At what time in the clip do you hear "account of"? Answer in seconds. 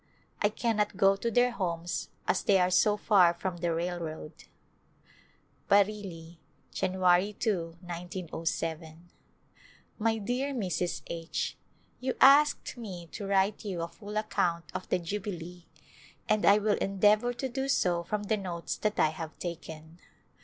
14.17-14.89